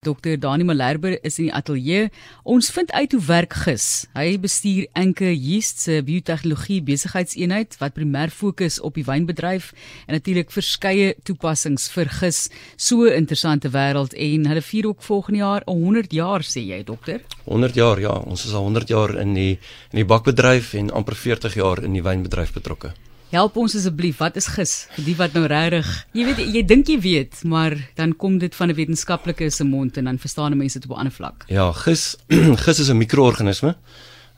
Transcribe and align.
Dr. 0.00 0.38
Dani 0.40 0.64
Malherbe 0.64 1.18
is 1.20 1.34
in 1.36 1.50
die 1.50 1.52
ateljee. 1.52 2.06
Ons 2.48 2.70
vind 2.72 2.88
uit 2.96 3.12
hoe 3.12 3.20
werk 3.26 3.52
GIS. 3.66 3.88
Hy 4.16 4.38
bestuur 4.40 4.86
Enke 4.96 5.28
Yeast 5.28 5.82
se 5.84 5.98
biotehnologie 6.06 6.78
besigheidseenheid 6.86 7.76
wat 7.82 7.92
primêr 7.98 8.32
fokus 8.32 8.78
op 8.80 8.96
die 8.96 9.04
wynbedryf 9.04 9.74
en 10.06 10.16
natuurlik 10.16 10.54
verskeie 10.56 11.10
toepassings 11.28 11.90
vir 11.92 12.08
GIS. 12.16 12.48
So 12.78 13.04
'n 13.04 13.12
interessante 13.12 13.68
wêreld 13.76 14.16
en 14.16 14.48
hulle 14.48 14.64
vier 14.70 14.88
ook 14.88 15.02
volgende 15.02 15.44
jaar 15.44 15.62
100 15.68 16.12
jaar 16.12 16.40
sê 16.40 16.64
jy 16.64 16.82
dokter? 16.82 17.20
100 17.44 17.74
jaar 17.74 18.00
ja, 18.00 18.16
ons 18.24 18.44
is 18.46 18.54
al 18.54 18.62
100 18.62 18.88
jaar 18.88 19.20
in 19.20 19.34
die 19.34 19.58
in 19.92 20.00
die 20.00 20.08
bakbedryf 20.08 20.72
en 20.74 20.90
amper 20.90 21.14
40 21.14 21.54
jaar 21.54 21.84
in 21.84 21.92
die 21.92 22.02
wynbedryf 22.02 22.52
betrokke. 22.52 22.94
Help 23.30 23.54
ons 23.62 23.76
asseblief, 23.78 24.18
wat 24.18 24.34
is 24.40 24.48
gis? 24.50 24.72
Vir 24.96 25.04
die 25.06 25.12
wat 25.14 25.36
nou 25.38 25.44
regtig, 25.50 25.86
jy 26.18 26.24
weet 26.26 26.40
jy 26.50 26.62
dink 26.66 26.88
jy 26.90 26.96
weet, 26.98 27.36
maar 27.46 27.76
dan 27.94 28.10
kom 28.18 28.40
dit 28.42 28.54
van 28.58 28.70
'n 28.70 28.74
wetenskaplike 28.74 29.50
se 29.50 29.64
mond 29.64 29.96
en 29.96 30.04
dan 30.10 30.18
verstaan 30.18 30.56
mense 30.58 30.80
dit 30.80 30.90
op 30.90 30.96
'n 30.96 31.00
ander 31.00 31.14
vlak. 31.14 31.44
Ja, 31.46 31.70
gis 31.72 32.16
gis 32.66 32.80
is 32.80 32.90
'n 32.90 32.98
mikroorganisme. 32.98 33.76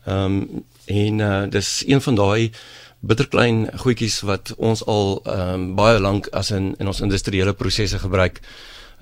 Ehm 0.05 0.25
um, 0.25 0.65
en 0.87 1.19
uh, 1.19 1.49
dis 1.49 1.85
een 1.87 2.01
van 2.01 2.15
daai 2.15 2.51
bitterklein 3.01 3.71
goedjies 3.75 4.21
wat 4.21 4.55
ons 4.57 4.85
al 4.85 5.23
ehm 5.25 5.55
um, 5.55 5.75
baie 5.75 5.99
lank 5.99 6.29
as 6.33 6.51
in 6.51 6.75
in 6.79 6.87
ons 6.87 7.01
industriële 7.01 7.53
prosesse 7.53 7.99
gebruik. 7.99 8.41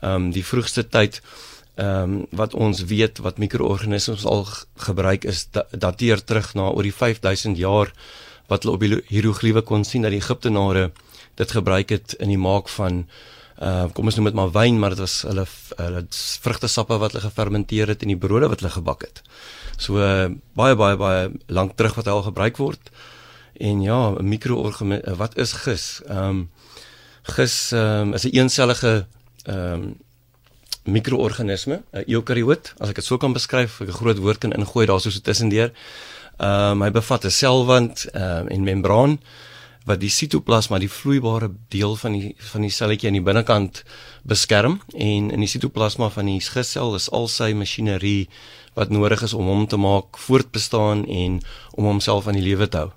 Ehm 0.01 0.15
um, 0.15 0.31
die 0.31 0.45
vroegste 0.45 0.89
tyd 0.89 1.21
ehm 1.75 2.03
um, 2.03 2.27
wat 2.31 2.55
ons 2.55 2.85
weet 2.85 3.19
wat 3.19 3.39
mikroorganismes 3.39 4.25
al 4.25 4.47
gebruik 4.77 5.25
is 5.25 5.49
dateer 5.71 6.25
terug 6.25 6.55
na 6.55 6.71
oor 6.71 6.83
die 6.83 6.95
5000 6.95 7.57
jaar 7.57 7.91
wat 8.51 8.65
hulle 8.65 8.75
op 8.77 8.85
die 8.85 9.01
hieroglife 9.09 9.63
kon 9.67 9.85
sien 9.87 10.03
dat 10.03 10.15
die 10.15 10.21
Egiptenare 10.21 10.91
dit 11.39 11.53
gebruik 11.57 11.95
het 11.95 12.17
in 12.19 12.33
die 12.33 12.41
maak 12.41 12.69
van 12.77 13.05
uh 13.61 13.87
kom 13.93 14.09
ons 14.09 14.17
noem 14.17 14.31
dit 14.31 14.37
maar 14.39 14.53
wyn, 14.55 14.79
maar 14.81 14.95
dit 14.95 15.03
was 15.03 15.21
hulle 15.29 15.45
hulle 15.77 16.03
vrugtesappe 16.45 16.97
wat 17.03 17.13
hulle 17.13 17.27
gefermenteer 17.27 17.93
het 17.93 18.03
en 18.03 18.13
die 18.15 18.21
brode 18.21 18.49
wat 18.49 18.63
hulle 18.63 18.73
gebak 18.73 19.05
het. 19.05 19.23
So 19.77 20.01
uh, 20.01 20.31
baie 20.57 20.77
baie 20.81 20.97
baie 20.97 21.27
lank 21.53 21.77
terug 21.77 21.99
wat 21.99 22.09
hy 22.09 22.15
al 22.17 22.29
gebruik 22.29 22.61
word. 22.61 22.93
En 23.61 23.83
ja, 23.85 24.17
'n 24.17 24.29
mikroorganisme 24.29 25.17
wat 25.17 25.37
is 25.37 25.53
gis? 25.53 26.01
Ehm 26.09 26.29
um, 26.29 26.51
gis 27.37 27.73
ehm 27.73 28.09
um, 28.09 28.15
is 28.15 28.25
'n 28.25 28.35
eensellige 28.37 29.07
ehm 29.45 29.73
um, 29.73 29.97
mikroorganisme, 30.85 31.83
'n 31.93 32.05
eukarioot, 32.07 32.75
as 32.79 32.89
ek 32.89 32.95
dit 32.95 33.05
so 33.05 33.17
kan 33.17 33.33
beskryf, 33.33 33.81
ek 33.81 33.89
'n 33.89 34.01
groot 34.01 34.19
woord 34.19 34.39
kan 34.39 34.53
ingooi 34.53 34.87
daarso 34.87 35.11
so 35.11 35.21
tussendeur. 35.21 35.73
Ehm 36.41 36.81
um, 36.81 36.83
hy 36.83 36.91
bevat 36.91 37.25
'n 37.25 37.31
selwand 37.31 38.07
ehm 38.13 38.47
um, 38.47 38.49
en 38.49 38.63
membraan 38.65 39.21
wat 39.85 40.01
die 40.01 40.11
sitoplasma, 40.13 40.79
die 40.79 40.91
vloeibare 40.93 41.51
deel 41.69 41.97
van 41.97 42.13
die 42.13 42.35
van 42.53 42.65
die 42.65 42.73
selletjie 42.73 43.09
aan 43.09 43.19
die 43.19 43.25
binnekant 43.25 43.83
beskerm 44.23 44.81
en 44.95 45.31
in 45.31 45.41
die 45.41 45.49
sitoplasma 45.49 46.11
van 46.11 46.27
die 46.27 46.41
gesel 46.41 46.95
is 46.95 47.11
al 47.11 47.29
sy 47.29 47.53
masjinerie 47.53 48.29
wat 48.75 48.93
nodig 48.95 49.23
is 49.23 49.35
om 49.35 49.49
hom 49.51 49.67
te 49.67 49.77
maak 49.77 50.19
voortbestaan 50.19 51.05
en 51.07 51.41
om 51.71 51.85
homself 51.85 52.27
aan 52.27 52.39
die 52.39 52.49
lewe 52.49 52.69
te 52.69 52.85
hou. 52.85 52.91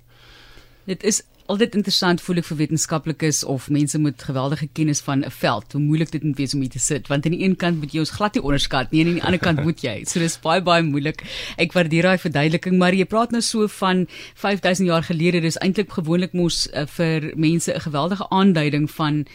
Dit 0.86 1.04
is 1.04 1.24
altyd 1.52 1.76
interessant 1.76 2.22
voel 2.24 2.40
ek 2.40 2.48
vir 2.48 2.58
wetenskaplikes 2.62 3.42
of 3.50 3.68
mense 3.74 4.00
met 4.00 4.24
geweldige 4.24 4.68
kennis 4.78 5.02
van 5.04 5.24
'n 5.24 5.32
veld. 5.32 5.74
Hoe 5.74 5.82
moeilik 5.82 6.12
dit 6.12 6.24
moet 6.24 6.38
wees 6.38 6.54
om 6.54 6.62
hier 6.62 6.70
te 6.70 6.80
sit 6.80 7.08
want 7.08 7.26
aan 7.26 7.36
die 7.36 7.44
een 7.44 7.56
kant 7.56 7.80
moet 7.80 7.92
jy 7.92 8.00
ons 8.00 8.16
glad 8.16 8.34
nie 8.34 8.44
onderskat 8.44 8.92
nie 8.92 9.02
en 9.02 9.08
aan 9.08 9.14
die 9.14 9.24
ander 9.24 9.40
kant 9.40 9.64
moet 9.64 9.82
jy. 9.82 10.04
So 10.06 10.20
dis 10.20 10.40
baie 10.40 10.62
baie 10.62 10.84
moeilik. 10.84 11.24
Ek 11.58 11.74
waardeer 11.74 12.04
daai 12.04 12.18
verduideliking, 12.18 12.78
maar 12.78 12.94
jy 12.94 13.06
praat 13.06 13.32
nou 13.32 13.42
so 13.42 13.68
van 13.68 14.08
5000 14.36 14.88
jaar 14.88 15.04
gelede. 15.04 15.42
Dis 15.42 15.58
eintlik 15.58 15.92
gewoonlik 15.92 16.34
mos 16.34 16.68
uh, 16.74 16.86
vir 16.86 17.34
mense 17.36 17.74
'n 17.74 17.80
geweldige 17.80 18.30
aanduiding 18.30 18.90
van 18.92 19.26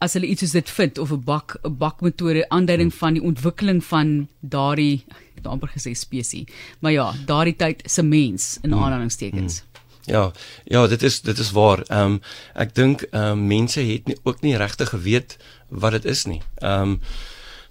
as 0.00 0.14
hulle 0.14 0.26
iets 0.26 0.40
soos 0.40 0.52
dit 0.52 0.70
vind 0.70 0.98
of 0.98 1.12
'n 1.12 1.22
bak 1.24 1.56
'n 1.62 1.76
bakmetode 1.78 2.48
aanduiding 2.48 2.94
van 2.94 3.14
die 3.14 3.22
ontwikkeling 3.22 3.84
van 3.84 4.28
daardie 4.40 5.04
amper 5.44 5.68
gesê 5.68 5.92
spesies. 5.92 6.48
Maar 6.80 6.92
ja, 6.92 7.12
daardie 7.26 7.56
tyd 7.56 7.82
se 7.84 8.02
mens 8.02 8.58
in 8.62 8.72
hmm. 8.72 8.82
aanhalingstekens. 8.82 9.62
Mm. 9.62 9.73
Ja, 10.04 10.32
ja, 10.64 10.86
dit 10.86 11.02
is 11.02 11.20
dit 11.20 11.38
is 11.38 11.50
waar. 11.50 11.82
Ehm 11.82 12.00
um, 12.00 12.20
ek 12.54 12.74
dink 12.74 13.02
ehm 13.10 13.22
um, 13.30 13.46
mense 13.46 13.80
het 13.80 14.06
nie, 14.06 14.16
ook 14.22 14.40
nie 14.40 14.56
regtig 14.56 14.88
geweet 14.88 15.36
wat 15.68 15.92
dit 15.92 16.04
is 16.04 16.24
nie. 16.24 16.42
Ehm 16.60 16.80
um, 16.80 17.00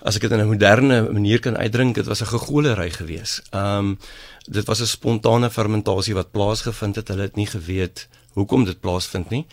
as 0.03 0.15
ek 0.15 0.21
dit 0.21 0.31
in 0.31 0.39
'n 0.39 0.47
moderne 0.47 1.11
manier 1.11 1.39
kan 1.39 1.57
uitdrink, 1.57 1.95
dit 1.95 2.05
was 2.05 2.21
'n 2.21 2.33
gegolery 2.33 2.89
gewees. 2.89 3.41
Ehm 3.51 3.77
um, 3.77 3.99
dit 4.49 4.65
was 4.65 4.81
'n 4.81 4.85
spontane 4.85 5.49
fermentasie 5.49 6.13
wat 6.13 6.31
plaasgevind 6.31 6.95
het. 6.95 7.07
Hulle 7.07 7.21
het 7.21 7.35
nie 7.35 7.47
geweet 7.47 8.07
hoekom 8.33 8.65
dit 8.65 8.79
plaasvind 8.79 9.29
nie. 9.29 9.45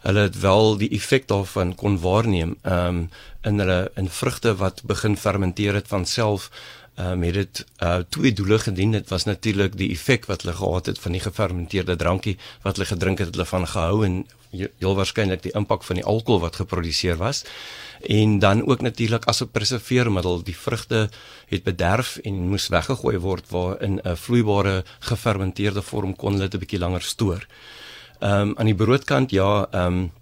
Hulle 0.00 0.20
het 0.20 0.40
wel 0.40 0.76
die 0.76 0.90
effek 0.90 1.28
daarvan 1.28 1.74
kon 1.74 2.00
waarneem 2.00 2.56
ehm 2.62 2.86
um, 2.86 3.10
in 3.42 3.58
hulle 3.58 3.90
in 3.94 4.08
vrugte 4.10 4.56
wat 4.56 4.82
begin 4.84 5.16
fermenteer 5.16 5.74
het 5.74 5.88
van 5.88 6.06
self 6.06 6.50
um, 6.98 7.22
het 7.22 7.34
dit 7.34 7.64
uh 7.82 7.98
twee 8.08 8.32
doele 8.32 8.58
gedien. 8.58 8.92
Dit 8.92 9.08
was 9.08 9.24
natuurlik 9.24 9.76
die 9.76 9.90
effek 9.90 10.26
wat 10.26 10.42
hulle 10.42 10.56
gehad 10.56 10.86
het 10.86 10.98
van 10.98 11.12
die 11.12 11.20
gefermenteerde 11.20 11.96
drankie 11.96 12.38
wat 12.62 12.76
hulle 12.76 12.88
gedrink 12.88 13.18
het, 13.18 13.26
het 13.26 13.36
hulle 13.36 13.46
van 13.46 13.66
gehou 13.66 14.04
en 14.04 14.26
heel 14.56 14.94
waarskynlik 14.94 15.42
die 15.42 15.52
impak 15.52 15.84
van 15.84 15.98
die 16.00 16.04
alkohol 16.04 16.40
wat 16.40 16.56
geproduseer 16.56 17.16
was. 17.16 17.44
En 18.00 18.38
dan 18.38 18.66
ook 18.66 18.80
natuurlik 18.80 19.24
as 19.24 19.42
'n 19.42 19.50
preserveermiddel, 19.50 20.42
die 20.42 20.56
vrugte 20.56 21.10
het 21.46 21.62
bederf 21.62 22.16
en 22.16 22.48
moes 22.48 22.68
weggegooi 22.68 23.18
word 23.18 23.50
waar 23.50 23.82
in 23.82 24.00
'n 24.02 24.16
vloeibare 24.16 24.84
gefermenteerde 24.98 25.82
vorm 25.82 26.16
kon 26.16 26.32
hulle 26.32 26.48
dit 26.48 26.54
'n 26.54 26.58
bietjie 26.58 26.78
langer 26.78 27.02
stoor. 27.02 27.46
Ehm 28.18 28.40
um, 28.40 28.54
aan 28.58 28.66
die 28.66 28.74
broodkant 28.74 29.30
ja, 29.30 29.68
ehm 29.70 29.86
um, 29.86 30.12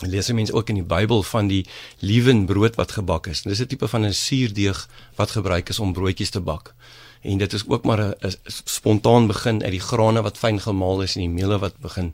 lees 0.00 0.32
mense 0.32 0.52
ook 0.52 0.68
in 0.68 0.74
die 0.74 0.86
Bybel 0.86 1.22
van 1.22 1.48
die 1.48 1.66
lewenbrood 1.98 2.74
wat 2.74 2.92
gebak 2.92 3.26
is. 3.26 3.42
Dis 3.42 3.60
'n 3.60 3.66
tipe 3.66 3.88
van 3.88 4.04
'n 4.06 4.12
suurdeeg 4.12 4.88
wat 5.16 5.30
gebruik 5.30 5.68
is 5.68 5.78
om 5.78 5.92
broodjies 5.92 6.30
te 6.30 6.40
bak. 6.40 6.74
En 7.20 7.38
dit 7.38 7.52
is 7.52 7.64
ook 7.68 7.84
maar 7.84 8.00
'n 8.00 8.34
spontaan 8.44 9.26
begin 9.26 9.62
uit 9.62 9.70
die 9.70 9.80
grane 9.80 10.22
wat 10.22 10.38
fyn 10.38 10.60
gemaal 10.60 11.02
is 11.02 11.14
en 11.16 11.20
die 11.20 11.28
meule 11.28 11.58
wat 11.58 11.78
begin 11.78 12.12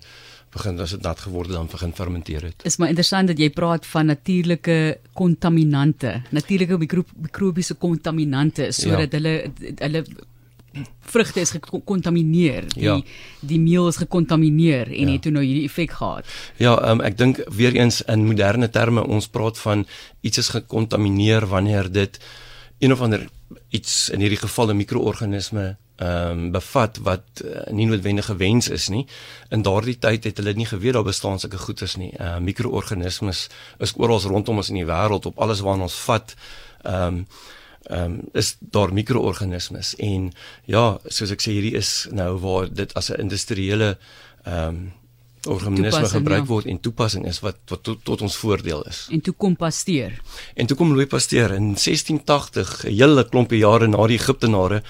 begin 0.56 0.80
as 0.80 0.90
dit 0.90 1.02
nat 1.02 1.20
geword 1.20 1.50
het 1.50 1.56
dan 1.56 1.68
begin 1.70 1.92
fermenteer 1.92 2.42
het. 2.42 2.62
Is 2.64 2.76
maar 2.76 2.88
interessant 2.88 3.28
dat 3.28 3.38
jy 3.38 3.50
praat 3.50 3.86
van 3.86 4.06
natuurlike 4.06 4.98
kontaminante, 5.12 6.22
natuurlike 6.30 6.78
mikrobiese 6.78 7.74
kontaminante 7.74 8.70
sodat 8.70 9.12
ja. 9.12 9.18
hulle 9.18 9.34
hulle 9.74 10.04
vrugte 11.00 11.40
is 11.40 11.50
gekontamineer. 11.50 12.68
Die 12.74 12.82
ja. 12.82 13.00
die 13.40 13.60
meel 13.60 13.88
is 13.88 13.96
gekontamineer 13.96 14.90
en 14.90 15.06
ja. 15.06 15.12
het 15.12 15.22
toe 15.22 15.32
nou 15.32 15.44
hierdie 15.44 15.64
effek 15.68 15.96
gehad. 15.98 16.26
Ja, 16.56 16.76
um, 16.90 17.00
ek 17.00 17.18
dink 17.18 17.42
weer 17.54 17.76
eens 17.76 18.02
in 18.10 18.26
moderne 18.26 18.70
terme 18.70 19.06
ons 19.06 19.28
praat 19.28 19.58
van 19.58 19.86
iets 20.20 20.38
is 20.38 20.52
gekontamineer 20.54 21.46
wanneer 21.46 21.92
dit 21.92 22.20
een 22.78 22.92
of 22.92 23.00
ander 23.00 23.28
iets 23.68 24.08
in 24.08 24.20
hierdie 24.20 24.42
geval 24.42 24.70
'n 24.70 24.76
mikroorganisme 24.76 25.76
ehm 25.96 26.30
um, 26.30 26.50
bevat 26.50 26.98
wat 27.00 27.24
uh, 27.44 27.72
nie 27.72 27.86
noodwendig 27.86 28.24
gewens 28.24 28.68
is 28.68 28.88
nie. 28.88 29.06
In 29.48 29.62
daardie 29.62 29.98
tyd 29.98 30.24
het 30.24 30.36
hulle 30.36 30.52
nie 30.52 30.66
geweet 30.66 30.92
daar 30.92 31.06
bestaan 31.06 31.38
sulke 31.40 31.58
goedes 31.58 31.96
nie. 31.96 32.12
Uh 32.20 32.36
mikroorganismes 32.38 33.46
is 33.78 33.94
oral 33.96 34.20
rondom 34.20 34.56
ons 34.56 34.68
in 34.68 34.74
die 34.74 34.84
wêreld 34.84 35.26
op 35.26 35.38
alles 35.38 35.60
waarna 35.60 35.88
ons 35.88 36.00
vat. 36.04 36.34
Ehm 36.82 37.06
um, 37.06 37.26
ehm 37.86 38.04
um, 38.04 38.20
is 38.32 38.56
daar 38.60 38.92
mikroorganismes 38.92 39.94
en 40.02 40.32
ja, 40.64 40.98
soos 41.06 41.30
ek 41.30 41.42
sê 41.42 41.54
hierdie 41.54 41.76
is 41.78 42.08
nou 42.10 42.32
waar 42.42 42.70
dit 42.72 42.94
as 42.94 43.10
'n 43.10 43.20
industriële 43.20 43.98
ehm 44.44 44.68
um, 44.68 44.92
organisme 45.46 46.08
gebruik 46.08 46.42
ja. 46.42 46.48
word 46.50 46.66
en 46.66 46.80
toepassing 46.80 47.26
is 47.26 47.40
wat 47.40 47.58
wat 47.70 47.82
tot, 47.82 48.02
tot 48.02 48.22
ons 48.22 48.36
voordeel 48.36 48.82
is. 48.82 49.06
En 49.10 49.20
toe 49.20 49.34
kom 49.34 49.56
Pasteur. 49.56 50.12
En 50.54 50.66
toe 50.66 50.76
kom 50.76 50.92
Louis 50.92 51.06
Pasteur 51.06 51.54
in 51.54 51.74
1680, 51.74 52.84
'n 52.84 52.94
hele 52.94 53.28
klompie 53.28 53.58
jare 53.58 53.86
na 53.86 54.06
die 54.06 54.18
Egiptenare 54.18 54.82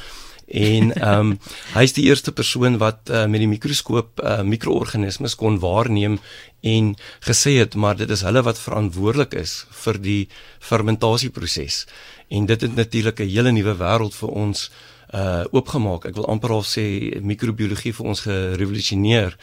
en 0.46 0.92
ehm 0.94 1.30
um, 1.30 1.38
hy 1.74 1.82
is 1.82 1.94
die 1.96 2.06
eerste 2.06 2.32
persoon 2.32 2.78
wat 2.78 3.10
uh, 3.10 3.26
met 3.26 3.42
die 3.42 3.50
mikroskoop 3.50 4.22
uh, 4.22 4.42
mikroorganismes 4.46 5.34
kon 5.34 5.58
waarneem 5.58 6.18
en 6.62 6.94
gesê 7.26 7.58
het 7.58 7.74
maar 7.74 7.96
dit 7.96 8.10
is 8.10 8.22
hulle 8.22 8.42
wat 8.46 8.58
verantwoordelik 8.58 9.34
is 9.34 9.66
vir 9.84 9.98
die 9.98 10.28
fermentasieproses 10.58 11.86
en 12.28 12.46
dit 12.46 12.60
het 12.60 12.74
natuurlik 12.76 13.20
'n 13.20 13.28
hele 13.28 13.52
nuwe 13.52 13.74
wêreld 13.74 14.14
vir 14.14 14.28
ons 14.28 14.70
uh 15.14 15.44
oopgemaak. 15.54 16.04
Ek 16.04 16.14
wil 16.14 16.26
amper 16.26 16.50
al 16.50 16.64
sê 16.66 17.20
microbiologie 17.22 17.92
vir 17.94 18.06
ons 18.06 18.20
gerevolusioneer. 18.20 19.36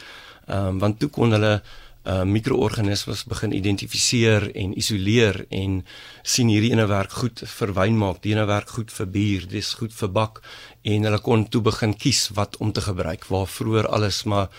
Ehm 0.46 0.66
um, 0.66 0.78
want 0.78 0.98
toe 1.00 1.08
kon 1.08 1.32
hulle 1.32 1.62
uh 2.04 2.22
mikroorganismes 2.28 3.24
begin 3.24 3.52
identifiseer 3.56 4.50
en 4.52 4.76
isoleer 4.76 5.46
en 5.48 5.80
sien 6.22 6.50
hierdie 6.52 6.74
ene 6.74 6.84
werk 6.90 7.12
goed 7.16 7.40
vir 7.48 7.72
wyn 7.78 7.96
maak, 7.96 8.20
die 8.22 8.34
ene 8.34 8.44
werk 8.46 8.68
goed 8.76 8.92
vir 8.92 9.08
bier, 9.08 9.46
dis 9.48 9.72
goed 9.80 9.92
vir 9.96 10.10
bak 10.12 10.42
en 10.84 11.08
hulle 11.08 11.20
kon 11.24 11.46
toe 11.48 11.62
begin 11.64 11.94
kies 11.96 12.28
wat 12.36 12.58
om 12.60 12.72
te 12.72 12.84
gebruik. 12.84 13.24
Waar 13.32 13.48
vroeër 13.48 13.88
alles 13.88 14.24
maar 14.28 14.50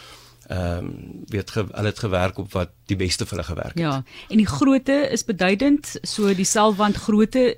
ehm 0.48 0.86
um, 0.86 0.90
weet 1.34 1.52
ge, 1.52 1.66
hulle 1.72 1.90
het 1.90 2.00
gewerk 2.00 2.38
op 2.38 2.52
wat 2.54 2.74
die 2.86 2.98
beste 2.98 3.26
vir 3.26 3.38
hulle 3.38 3.48
gewerk 3.48 3.74
het. 3.74 3.82
Ja, 3.82 4.04
en 4.30 4.38
die 4.38 4.50
grootte 4.50 4.98
is 5.12 5.26
beduidend, 5.26 5.96
so 6.04 6.34
die 6.34 6.46
selwand 6.46 6.98
grootte 7.02 7.58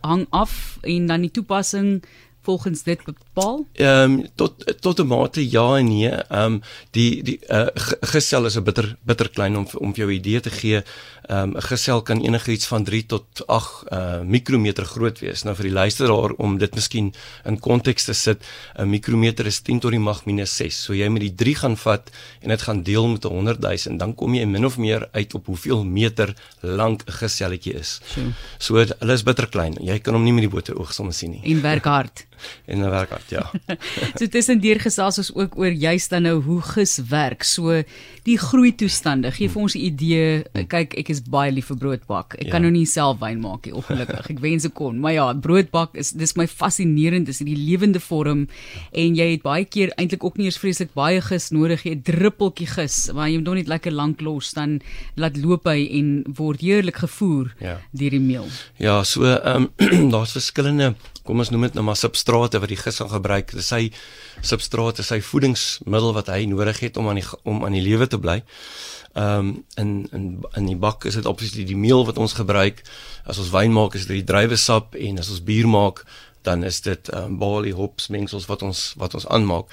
hang 0.00 0.26
af 0.30 0.78
en 0.80 1.06
dan 1.06 1.20
die 1.20 1.30
toepassing 1.30 2.02
volgens 2.42 2.82
dit 2.82 3.04
bepaal? 3.04 3.66
Ehm 3.72 4.12
um, 4.12 4.26
tot 4.34 4.80
tot 4.80 4.98
'n 4.98 5.06
mate 5.06 5.50
ja 5.50 5.76
en 5.76 5.86
nee. 5.86 6.10
Ehm 6.10 6.52
um, 6.52 6.62
die 6.90 7.22
die 7.22 7.40
uh, 7.48 7.66
gesel 8.00 8.44
is 8.44 8.56
'n 8.56 8.62
bitter 8.62 8.96
bitter 9.02 9.30
klein 9.30 9.56
om 9.56 9.66
om 9.78 9.92
jou 9.94 10.10
idee 10.10 10.40
te 10.40 10.50
gee. 10.50 10.82
Ehm 11.22 11.38
um, 11.38 11.56
'n 11.56 11.62
gesel 11.62 12.02
kan 12.02 12.20
enigiets 12.20 12.66
van 12.66 12.84
3 12.84 13.06
tot 13.06 13.46
8 13.46 13.84
uh, 13.92 14.20
mikrometer 14.20 14.84
groot 14.84 15.18
wees. 15.18 15.42
Nou 15.42 15.54
vir 15.56 15.64
die 15.64 15.72
luisteraar 15.72 16.30
om 16.30 16.58
dit 16.58 16.74
miskien 16.74 17.14
in 17.44 17.58
konteks 17.58 18.04
te 18.04 18.12
sit, 18.12 18.44
'n 18.74 18.88
mikrometer 18.88 19.46
is 19.46 19.60
10 19.60 19.78
tot 19.78 19.90
die 19.90 20.00
mag 20.00 20.24
minus 20.24 20.56
6. 20.56 20.82
So 20.82 20.94
jy 20.94 21.08
moet 21.08 21.20
die 21.20 21.34
3 21.34 21.54
gaan 21.54 21.76
vat 21.76 22.10
en 22.40 22.48
dit 22.48 22.62
gaan 22.62 22.82
deel 22.82 23.08
met 23.08 23.22
100 23.22 23.60
000, 23.60 23.98
dan 23.98 24.14
kom 24.14 24.34
jy 24.34 24.44
min 24.44 24.64
of 24.64 24.78
meer 24.78 25.08
uit 25.12 25.34
op 25.34 25.46
hoeveel 25.46 25.84
meter 25.84 26.34
lank 26.60 27.02
'n 27.06 27.12
geselletjie 27.12 27.74
is. 27.74 28.00
So 28.58 28.74
hulle 28.74 29.12
is 29.12 29.22
bitter 29.22 29.48
klein. 29.48 29.76
Jy 29.80 29.98
kan 29.98 30.14
hom 30.14 30.24
nie 30.24 30.32
met 30.32 30.42
die 30.42 30.50
blote 30.50 30.74
oog 30.78 30.92
sommer 30.92 31.14
sien 31.14 31.30
nie. 31.30 31.42
En 31.44 31.62
werk 31.62 31.84
hard. 31.84 32.26
En 32.66 32.90
werk 32.90 33.10
hard, 33.10 33.30
ja. 33.30 33.44
so 34.18 34.26
tussen 34.26 34.60
deur 34.60 34.80
gesels 34.80 35.18
ons 35.18 35.32
ook 35.34 35.56
oor 35.58 35.72
juist 35.72 36.10
dan 36.10 36.22
nou 36.22 36.40
hoe 36.42 36.60
gis 36.74 36.98
werk. 37.10 37.44
So 37.44 37.82
die 38.26 38.38
groei 38.38 38.72
toestande. 38.78 39.32
Gee 39.34 39.50
vir 39.50 39.62
ons 39.62 39.74
'n 39.74 39.82
idee. 39.82 40.44
Kyk, 40.68 40.94
ek 40.98 41.08
is 41.10 41.22
baie 41.22 41.50
lief 41.50 41.66
vir 41.66 41.76
broodbak. 41.76 42.34
Ek 42.38 42.46
ja. 42.46 42.50
kan 42.50 42.62
nou 42.62 42.70
nie 42.70 42.86
self 42.86 43.18
wyn 43.20 43.40
maak 43.40 43.66
nie, 43.66 43.74
ongelukkig. 43.74 44.30
Ek 44.30 44.40
wens 44.40 44.64
ek 44.64 44.74
kon. 44.74 45.00
Maar 45.00 45.12
ja, 45.12 45.32
broodbak 45.34 45.96
is 45.96 46.12
dis 46.12 46.36
my 46.36 46.46
fascinerend. 46.46 47.26
Dis 47.26 47.38
die 47.38 47.56
lewende 47.56 48.00
vorm 48.00 48.48
en 48.92 49.14
jy 49.16 49.32
het 49.32 49.42
baie 49.42 49.64
keer 49.64 49.92
eintlik 49.96 50.24
ook 50.24 50.38
nie 50.38 50.46
eens 50.46 50.58
vreeslik 50.58 50.94
baie 50.94 51.20
gis 51.20 51.50
nodig 51.50 51.84
nie. 51.84 51.94
'n 51.94 52.02
Druppeltjie 52.02 52.66
gis, 52.66 53.12
maar 53.12 53.28
jy 53.28 53.38
moet 53.38 53.48
hom 53.48 53.56
net 53.56 53.68
lekker 53.68 53.92
lank 53.92 54.20
los 54.20 54.52
dan 54.52 54.80
laat 55.16 55.36
loop 55.36 55.66
hy 55.66 55.88
en 55.98 56.24
word 56.36 56.60
heerlik 56.60 56.96
gevoer 56.96 57.54
ja. 57.60 57.80
deur 57.92 58.10
die 58.10 58.20
meel. 58.20 58.48
Ja, 58.78 59.02
so 59.02 59.24
ehm 59.24 59.68
um, 59.78 60.10
daar's 60.14 60.32
verskillende 60.32 60.94
kom 61.22 61.38
ons 61.38 61.52
noem 61.54 61.68
dit 61.68 61.74
nou 61.74 61.84
maar 61.86 61.96
substrate 61.98 62.31
wat 62.40 62.68
die 62.68 62.76
gis 62.76 62.96
gaan 62.96 63.10
gebruik. 63.10 63.52
Dis 63.52 63.68
sy 63.68 63.90
substrate, 64.40 65.02
sy 65.02 65.20
voedingsmiddel 65.20 66.14
wat 66.16 66.30
hy 66.32 66.44
nodig 66.50 66.80
het 66.80 66.96
om 66.96 67.08
aan 67.08 67.20
die 67.20 67.26
om 67.44 67.64
aan 67.64 67.76
die 67.76 67.84
lewe 67.84 68.06
te 68.06 68.18
bly. 68.18 68.42
Ehm 69.12 69.38
um, 69.38 69.64
in 69.76 70.08
in 70.12 70.44
in 70.56 70.66
die 70.66 70.76
bak 70.76 71.04
is 71.04 71.14
dit 71.14 71.26
obviously 71.26 71.64
die 71.64 71.76
meel 71.76 72.06
wat 72.06 72.18
ons 72.18 72.32
gebruik. 72.32 72.82
As 73.24 73.38
ons 73.38 73.50
wyn 73.52 73.72
maak 73.72 73.94
is 73.94 74.06
dit 74.06 74.22
die 74.22 74.30
druiwesap 74.32 74.94
en 74.94 75.18
as 75.18 75.30
ons 75.30 75.44
bier 75.44 75.68
maak 75.68 76.04
dan 76.42 76.64
is 76.64 76.80
dit 76.80 77.08
ehm 77.08 77.24
um, 77.24 77.38
barley 77.38 77.70
hops 77.70 78.08
mengsels 78.08 78.46
wat 78.46 78.62
ons 78.62 78.94
wat 78.96 79.14
ons 79.14 79.26
aanmaak. 79.28 79.68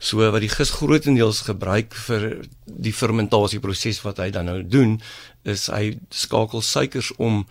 So 0.00 0.30
wat 0.32 0.40
die 0.40 0.48
gis 0.48 0.70
grootendeels 0.70 1.42
gebruik 1.44 1.94
vir 2.06 2.22
die 2.64 2.92
fermentasieproses 2.92 4.00
wat 4.02 4.22
hy 4.22 4.30
dan 4.32 4.48
nou 4.48 4.62
doen 4.64 4.96
is 5.44 5.66
hy 5.68 5.98
skakel 6.08 6.64
suikers 6.64 7.12
om 7.16 7.44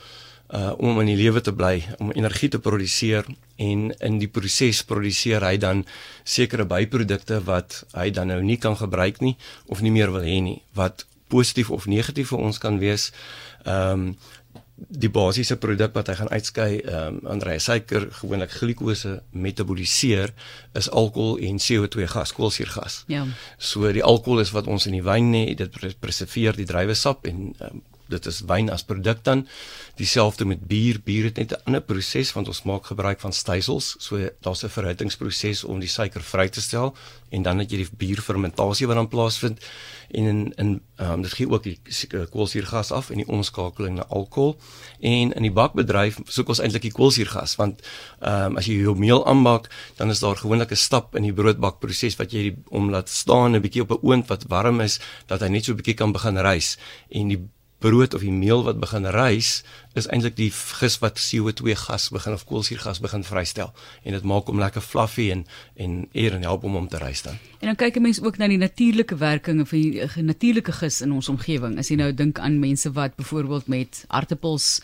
uh 0.49 0.73
om 0.77 0.99
in 1.01 1.11
die 1.11 1.17
lewe 1.19 1.41
te 1.41 1.53
bly, 1.53 1.83
om 1.99 2.11
energie 2.11 2.49
te 2.49 2.59
produseer 2.59 3.27
en 3.61 3.89
in 3.99 4.17
die 4.21 4.31
proses 4.31 4.81
produseer 4.87 5.45
hy 5.45 5.57
dan 5.61 5.85
sekere 6.23 6.65
byprodukte 6.65 7.41
wat 7.45 7.83
hy 7.93 8.09
dan 8.09 8.31
nou 8.33 8.41
nie 8.41 8.57
kan 8.57 8.77
gebruik 8.79 9.21
nie 9.21 9.35
of 9.67 9.83
nie 9.85 9.93
meer 9.93 10.11
wil 10.15 10.25
hê 10.25 10.39
nie 10.41 10.61
wat 10.73 11.05
positief 11.29 11.69
of 11.69 11.85
negatief 11.85 12.33
vir 12.33 12.41
ons 12.41 12.57
kan 12.57 12.81
wees. 12.81 13.11
Ehm 13.65 14.09
um, 14.09 14.11
die 14.79 15.09
basiese 15.11 15.57
produk 15.59 15.91
wat 15.91 16.07
hy 16.07 16.13
gaan 16.15 16.29
uitskei, 16.31 16.69
ehm 16.79 17.17
um, 17.19 17.31
Andre 17.33 17.57
suiker, 17.59 18.07
gewoonlik 18.21 18.53
glikose 18.61 19.17
metaboliseer 19.31 20.31
is 20.73 20.89
alkohol 20.89 21.37
en 21.43 21.59
CO2 21.59 22.07
gas, 22.07 22.31
koolsuurgas. 22.33 23.03
Ja. 23.11 23.25
So 23.57 23.91
die 23.91 24.03
alkohol 24.03 24.39
is 24.39 24.53
wat 24.55 24.71
ons 24.71 24.87
in 24.87 24.95
die 24.95 25.03
wyn 25.03 25.33
het, 25.35 25.57
dit 25.59 25.99
preserveer 25.99 26.55
die 26.55 26.67
druiwesap 26.69 27.27
en 27.27 27.51
um, 27.59 27.83
dit 28.09 28.25
is 28.25 28.41
wyn 28.49 28.69
as 28.69 28.83
produk 28.83 29.23
dan. 29.23 29.47
Dieselfde 29.95 30.45
met 30.45 30.67
bier. 30.67 30.99
Bier 31.03 31.29
het 31.29 31.37
net 31.37 31.51
'n 31.51 31.61
ander 31.65 31.81
proses 31.81 32.33
want 32.33 32.47
ons 32.47 32.63
maak 32.63 32.85
gebruik 32.85 33.19
van 33.19 33.33
stysels. 33.33 33.95
So 33.99 34.29
daar's 34.41 34.63
'n 34.63 34.69
verhoudingsproses 34.69 35.63
om 35.63 35.79
die 35.79 35.89
suiker 35.89 36.21
vry 36.21 36.49
te 36.49 36.61
stel 36.61 36.95
en 37.29 37.41
dan 37.41 37.57
het 37.57 37.71
jy 37.71 37.77
die 37.77 37.89
bierfermentasie 37.97 38.87
wat 38.87 38.95
dan 38.95 39.07
plaasvind. 39.07 39.59
En 40.11 40.25
in 40.25 40.53
in 40.55 40.81
um, 40.97 41.21
dit 41.21 41.33
gee 41.33 41.49
ook 41.49 41.63
die 41.63 41.79
koolsuurgas 42.29 42.91
af 42.91 43.09
en 43.09 43.17
die 43.17 43.27
omskakeling 43.27 43.95
na 43.95 44.05
alkohol. 44.05 44.59
En 44.99 45.33
in 45.33 45.41
die 45.41 45.51
bakbedryf 45.51 46.19
soek 46.25 46.47
ons 46.47 46.59
eintlik 46.59 46.81
die 46.81 46.91
koolsuurgas 46.91 47.55
want 47.55 47.81
um, 48.19 48.57
as 48.57 48.65
jy 48.65 48.81
jou 48.81 48.97
meel 48.97 49.25
aanbak 49.25 49.69
dan 49.95 50.09
is 50.09 50.19
daar 50.19 50.37
gewoonlik 50.37 50.71
'n 50.71 50.75
stap 50.75 51.15
in 51.15 51.23
die 51.23 51.33
broodbakproses 51.33 52.15
wat 52.15 52.31
jy 52.31 52.41
die, 52.41 52.55
om 52.69 52.89
laat 52.89 53.09
staan 53.09 53.55
'n 53.55 53.61
bietjie 53.61 53.81
op 53.81 53.91
'n 53.91 53.99
oond 54.01 54.27
wat 54.27 54.43
warm 54.47 54.81
is 54.81 54.99
dat 55.27 55.41
hy 55.41 55.47
net 55.47 55.65
so 55.65 55.71
'n 55.71 55.75
bietjie 55.75 55.93
kan 55.95 56.11
begin 56.11 56.37
rys. 56.37 56.77
En 57.09 57.27
die 57.27 57.41
brood 57.79 58.13
of 58.13 58.21
die 58.21 58.31
meel 58.31 58.63
wat 58.63 58.79
begin 58.79 59.07
rys 59.15 59.61
is 59.97 60.07
eintlik 60.11 60.35
die 60.37 60.49
gis 60.51 60.97
wat 61.01 61.19
CO2 61.19 61.75
gas 61.79 62.09
begin 62.13 62.35
of 62.35 62.43
koolsuurgas 62.47 62.99
begin 63.03 63.23
vrystel 63.23 63.71
en 64.03 64.15
dit 64.15 64.25
maak 64.27 64.49
hom 64.51 64.59
lekker 64.59 64.83
fluffy 64.83 65.29
en 65.33 65.45
en 65.79 65.95
eer 66.11 66.35
en 66.35 66.43
help 66.45 66.65
hom 66.67 66.75
om 66.75 66.87
te 66.91 66.99
rys 67.01 67.23
dan. 67.25 67.39
En 67.59 67.71
dan 67.71 67.75
kyk 67.75 67.95
'n 67.97 68.01
mens 68.01 68.21
ook 68.21 68.37
na 68.37 68.47
die 68.47 68.57
natuurlike 68.57 69.15
werkinge 69.15 69.65
van 69.65 69.81
die 69.81 70.01
uh, 70.03 70.15
natuurlike 70.15 70.71
gis 70.71 71.01
in 71.01 71.11
ons 71.11 71.29
omgewing. 71.29 71.77
As 71.77 71.89
jy 71.89 71.95
nou 71.95 72.13
dink 72.13 72.39
aan 72.39 72.59
mense 72.59 72.91
wat 72.91 73.15
byvoorbeeld 73.15 73.67
met 73.67 74.03
aartappels 74.07 74.81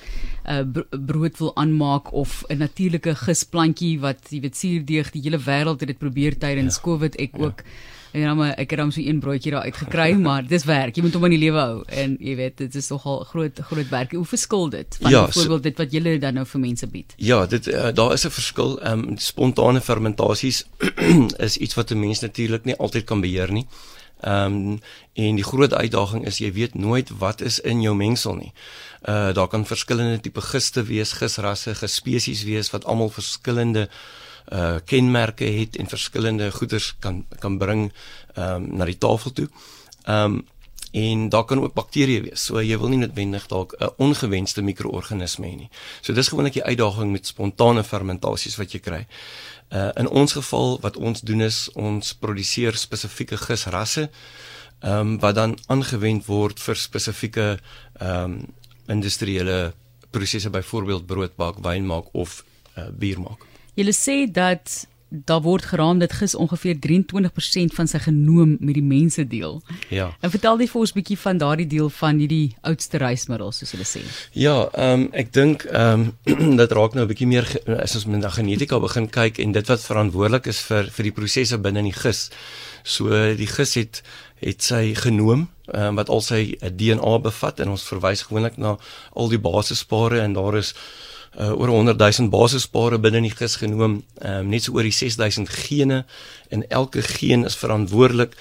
uh, 0.50 0.64
brood 0.90 1.38
wil 1.38 1.56
aanmaak 1.56 2.14
of 2.14 2.44
'n 2.48 2.58
natuurlike 2.58 3.16
gisplantjie 3.16 4.00
wat 4.00 4.20
jy 4.30 4.40
weet 4.40 4.58
suurdeeg 4.58 5.12
die 5.12 5.22
hele 5.22 5.40
wêreld 5.40 5.80
het 5.80 5.88
dit 5.88 5.98
probeer 5.98 6.38
tydens 6.38 6.76
ja. 6.76 6.82
Covid 6.82 7.16
ek 7.16 7.38
ja. 7.38 7.44
ook 7.44 7.64
En 8.16 8.24
dan 8.24 8.38
maar 8.38 8.54
ek 8.56 8.72
het 8.72 8.80
hom 8.80 8.92
so 8.96 9.04
een 9.04 9.18
broodjie 9.20 9.52
daar 9.52 9.66
uitgekry, 9.68 10.14
maar 10.28 10.46
dis 10.48 10.64
werk. 10.64 10.96
Jy 10.96 11.04
moet 11.04 11.16
hom 11.18 11.26
in 11.28 11.34
die 11.36 11.42
lewe 11.42 11.60
hou 11.60 11.82
en 12.02 12.14
jy 12.24 12.36
weet 12.40 12.62
dit 12.64 12.78
is 12.80 12.88
nogal 12.94 13.26
groot 13.28 13.60
groot 13.68 13.90
werk. 13.92 14.16
Hoe 14.16 14.28
verskil 14.30 14.70
dit 14.72 14.98
van 15.02 15.12
ja, 15.12 15.26
byvoorbeeld 15.26 15.60
so, 15.60 15.66
dit 15.68 15.82
wat 15.84 15.98
julle 15.98 16.14
dan 16.24 16.40
nou 16.40 16.46
vir 16.48 16.64
mense 16.64 16.88
bied? 16.94 17.16
Ja, 17.20 17.42
dit 17.52 17.68
uh, 17.68 17.92
daar 17.96 18.16
is 18.16 18.24
'n 18.24 18.32
verskil. 18.32 18.80
Ehm 18.80 19.04
um, 19.10 19.18
spontane 19.18 19.82
fermentasies 19.82 20.64
is 21.48 21.58
iets 21.58 21.76
wat 21.76 21.92
'n 21.92 22.00
mens 22.00 22.24
natuurlik 22.24 22.64
nie 22.64 22.76
altyd 22.76 23.04
kan 23.04 23.22
beheer 23.22 23.52
nie. 23.52 23.68
Ehm 24.24 24.56
um, 24.56 24.80
en 25.14 25.36
die 25.36 25.44
groot 25.44 25.74
uitdaging 25.74 26.26
is 26.26 26.38
jy 26.38 26.52
weet 26.54 26.74
nooit 26.74 27.10
wat 27.20 27.42
is 27.42 27.60
in 27.60 27.82
jou 27.82 27.96
mengsel 27.96 28.36
nie. 28.36 28.54
Uh 29.04 29.34
daar 29.34 29.48
kan 29.48 29.66
verskillende 29.66 30.20
tipe 30.20 30.42
giste 30.42 30.84
wees, 30.84 31.12
gisrasse, 31.12 31.76
gespesies 31.76 32.44
wees 32.44 32.72
wat 32.72 32.86
almal 32.86 33.10
verskillende 33.10 33.90
uh 33.90 34.24
kenmerke 34.86 35.46
het 35.46 35.76
en 35.76 35.88
verskillende 35.88 36.52
goeders 36.52 36.96
kan 37.00 37.26
kan 37.40 37.58
bring 37.58 37.92
ehm 38.36 38.64
um, 38.64 38.78
na 38.78 38.86
die 38.86 38.98
tafel 38.98 39.32
toe. 39.32 39.50
Ehm 40.06 40.34
um, 40.34 40.44
en 40.96 41.30
daar 41.30 41.44
kan 41.44 41.60
ook 41.60 41.74
bakterieë 41.74 42.22
wees. 42.24 42.46
So 42.46 42.62
jy 42.64 42.78
wil 42.80 42.94
nie 42.94 43.02
noodwendig 43.02 43.48
dalk 43.52 43.76
'n 43.80 43.90
ongewenste 43.98 44.62
mikroorganisme 44.62 45.48
hê 45.48 45.56
nie. 45.56 45.70
So 46.02 46.14
dis 46.14 46.28
gewoonlik 46.28 46.54
die 46.54 46.64
uitdaging 46.64 47.12
met 47.12 47.28
spontane 47.28 47.84
fermentasies 47.84 48.56
wat 48.56 48.72
jy 48.72 48.80
kry. 48.80 49.08
Uh 49.70 49.90
in 49.94 50.08
ons 50.08 50.32
geval 50.34 50.80
wat 50.82 50.98
ons 50.98 51.22
doen 51.22 51.42
is 51.42 51.70
ons 51.74 52.14
produseer 52.14 52.76
spesifieke 52.76 53.38
gisrasse 53.38 54.10
ehm 54.80 55.00
um, 55.00 55.20
wat 55.20 55.36
dan 55.36 55.58
aangewend 55.68 56.26
word 56.26 56.60
vir 56.60 56.76
spesifieke 56.76 57.60
ehm 58.00 58.24
um, 58.24 58.46
industriële 58.88 59.74
prosesse 60.12 60.50
byvoorbeeld 60.50 61.06
broodbak, 61.06 61.60
wyn 61.60 61.86
maak 61.86 62.06
of 62.14 62.44
uh, 62.78 62.88
bier 62.92 63.20
maak. 63.20 63.55
Julle 63.76 63.94
sê 63.94 64.26
dat 64.32 64.88
daar 65.10 65.42
word 65.42 65.66
geraam 65.66 66.00
dat 66.00 66.14
gis 66.14 66.36
ongeveer 66.36 66.76
23% 66.76 67.74
van 67.74 67.88
sy 67.88 68.00
genoom 68.00 68.58
met 68.60 68.74
die 68.74 68.84
mense 68.84 69.28
deel. 69.28 69.62
Ja. 69.90 70.10
En 70.20 70.32
vertel 70.34 70.60
jy 70.60 70.68
vir 70.68 70.82
ons 70.82 70.92
'n 70.92 71.00
bietjie 71.00 71.20
van 71.20 71.38
daardie 71.38 71.68
deel 71.68 71.90
van 71.90 72.18
hierdie 72.18 72.56
oudste 72.62 72.98
reismiddels 72.98 73.58
soos 73.58 73.72
hulle 73.72 73.86
sê. 73.86 74.02
Ja, 74.32 74.70
ehm 74.74 75.00
um, 75.00 75.10
ek 75.14 75.34
dink 75.34 75.64
ehm 75.64 76.12
um, 76.26 76.58
dit 76.58 76.72
raak 76.72 76.94
nou 76.94 77.06
'n 77.06 77.08
bietjie 77.08 77.28
meer 77.28 77.48
as 77.82 77.96
ons 77.96 78.06
met 78.06 78.20
na 78.20 78.30
genetika 78.30 78.80
begin 78.80 79.10
kyk 79.10 79.40
en 79.40 79.52
dit 79.52 79.68
wat 79.68 79.82
verantwoordelik 79.82 80.48
is 80.48 80.62
vir 80.62 80.90
vir 80.92 81.04
die 81.04 81.16
prosesse 81.16 81.58
binne 81.58 81.80
in 81.80 81.92
die 81.92 82.00
gis. 82.00 82.30
So 82.84 83.10
die 83.36 83.48
gis 83.48 83.74
het 83.76 84.04
het 84.42 84.62
sy 84.62 84.94
genoom 84.94 85.48
um, 85.74 85.96
wat 85.96 86.10
al 86.10 86.22
sy 86.22 86.58
DNA 86.62 87.20
bevat 87.20 87.60
en 87.60 87.70
ons 87.70 87.84
verwys 87.84 88.22
gewoonlik 88.22 88.58
na 88.58 88.78
al 89.14 89.30
die 89.30 89.40
basispare 89.40 90.22
en 90.22 90.34
daar 90.34 90.58
is 90.58 90.74
uh, 91.40 91.52
oor 91.60 91.68
100 91.68 91.98
000 91.98 92.30
basispare 92.30 93.00
binne 93.00 93.18
in 93.18 93.28
die 93.28 93.36
gis 93.36 93.58
genoem, 93.62 94.02
um, 94.22 94.50
net 94.50 94.66
so 94.66 94.76
oor 94.76 94.88
die 94.88 94.94
6000 94.96 95.50
gene 95.50 96.04
en 96.54 96.64
elke 96.70 97.02
geen 97.02 97.46
is 97.46 97.58
verantwoordelik 97.60 98.36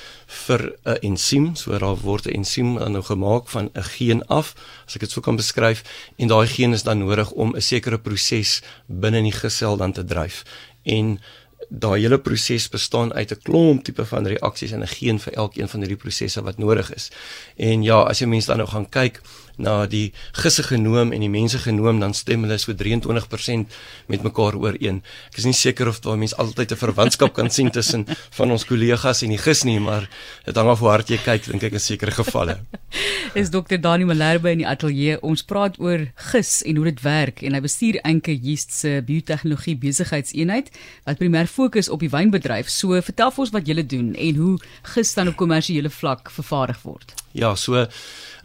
vir 0.47 0.73
'n 0.85 0.99
ensiem. 1.03 1.55
So 1.57 1.79
daar 1.79 1.97
word 1.97 2.27
'n 2.27 2.35
ensiem 2.43 2.79
dan 2.79 2.93
nou 2.93 3.03
gemaak 3.03 3.49
van 3.49 3.71
'n 3.75 3.83
geen 3.83 4.27
af, 4.27 4.55
as 4.87 4.95
ek 4.95 5.01
dit 5.01 5.11
sou 5.11 5.23
kan 5.23 5.37
beskryf, 5.37 5.83
en 6.17 6.29
daai 6.29 6.47
geen 6.47 6.73
is 6.73 6.83
dan 6.83 6.99
nodig 6.99 7.31
om 7.31 7.55
'n 7.57 7.61
sekere 7.61 7.99
proses 7.99 8.63
binne 8.87 9.17
in 9.19 9.31
die 9.31 9.41
gesel 9.41 9.77
dan 9.77 9.93
te 9.93 10.05
dryf. 10.05 10.45
En 10.83 11.21
daai 11.69 12.01
hele 12.01 12.19
proses 12.19 12.69
bestaan 12.69 13.13
uit 13.15 13.31
'n 13.31 13.43
klomp 13.43 13.85
tipe 13.85 14.05
van 14.05 14.27
reaksies 14.27 14.73
en 14.73 14.83
'n 14.83 14.87
geen 14.87 15.19
vir 15.21 15.33
elkeen 15.33 15.69
van 15.69 15.81
hierdie 15.81 15.97
prosesse 15.97 16.43
wat 16.43 16.59
nodig 16.59 16.95
is. 16.95 17.11
En 17.57 17.83
ja, 17.83 18.01
as 18.03 18.19
jy 18.19 18.27
mense 18.27 18.47
dan 18.47 18.57
nou 18.57 18.69
gaan 18.69 18.89
kyk 18.89 19.21
na 19.57 19.87
die 19.87 20.13
gisse 20.33 20.63
genoom 20.63 21.13
en 21.13 21.21
die 21.21 21.31
mense 21.31 21.59
genoom, 21.59 22.01
dan 22.01 22.15
stem 22.15 22.45
hulle 22.47 22.59
so 22.59 22.73
23% 22.73 23.79
met 24.09 24.23
mekaar 24.23 24.57
ooreen. 24.59 25.03
Ek 25.31 25.39
is 25.39 25.49
nie 25.49 25.57
seker 25.57 25.89
of 25.89 26.01
daar 26.05 26.19
mense 26.19 26.37
altyd 26.37 26.73
'n 26.73 26.77
verwantskap 26.77 27.35
kan 27.35 27.51
sien 27.51 27.71
tussen 27.71 28.07
van 28.39 28.51
ons 28.51 28.65
kollegas 28.65 29.23
en 29.23 29.31
die 29.31 29.39
gis 29.39 29.65
nie, 29.65 29.81
maar 29.81 30.09
dit 30.45 30.57
hang 30.57 30.69
af 30.69 30.81
hoe 30.81 30.89
hard 30.89 31.09
jy 31.09 31.19
kyk, 31.19 31.47
dink 31.51 31.63
ek 31.63 31.73
in 31.73 31.81
sekere 31.81 32.11
gevalle. 32.11 32.61
is 33.35 33.51
Dr. 33.51 33.79
Dani 33.81 34.05
Malherbe 34.05 34.51
in 34.51 34.63
die 34.63 34.69
ateljee. 34.69 35.19
Ons 35.27 35.43
praat 35.43 35.79
oor 35.83 36.07
gis 36.31 36.63
en 36.63 36.77
hoe 36.77 36.87
dit 36.91 37.01
werk 37.03 37.43
en 37.43 37.57
hy 37.57 37.61
bestuur 37.65 37.99
Enke 38.07 38.35
Yeast 38.35 38.75
se 38.75 39.01
biotehnologie 39.07 39.77
besigheidseenheid 39.81 40.71
wat 41.09 41.19
primêr 41.19 41.51
fokus 41.51 41.91
op 41.91 42.05
die 42.05 42.13
wynbedryf. 42.13 42.71
So 42.71 43.01
vertel 43.03 43.35
vir 43.35 43.45
ons 43.47 43.55
wat 43.55 43.71
julle 43.71 43.87
doen 43.87 44.13
en 44.15 44.41
hoe 44.41 44.55
gis 44.95 45.15
dan 45.19 45.33
op 45.33 45.39
kommersiële 45.41 45.91
vlak 45.91 46.31
vervaardig 46.35 46.83
word. 46.87 47.17
Ja, 47.35 47.55
so 47.59 47.87